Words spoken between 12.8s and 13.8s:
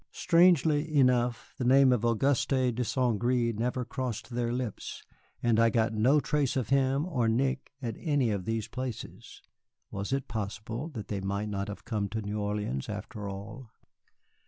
after all?